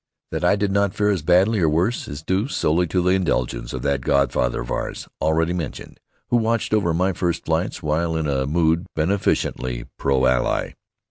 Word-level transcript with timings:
That 0.31 0.43
I 0.43 0.55
did 0.55 0.71
not 0.71 0.95
fare 0.95 1.11
as 1.11 1.21
badly 1.21 1.59
or 1.59 1.69
worse 1.69 2.07
is 2.07 2.23
due 2.23 2.47
solely 2.47 2.87
to 2.87 3.03
the 3.03 3.11
indulgence 3.11 3.71
of 3.71 3.83
that 3.83 4.01
godfather 4.01 4.61
of 4.61 4.71
ours, 4.71 5.07
already 5.21 5.53
mentioned, 5.53 5.99
who 6.29 6.37
watched 6.37 6.73
over 6.73 6.91
my 6.91 7.13
first 7.13 7.45
flights 7.45 7.83
while 7.83 8.15
in 8.15 8.25
a 8.25 8.47
mood 8.47 8.87
beneficently 8.95 9.85
pro 9.99 10.25
Ally. 10.25 10.71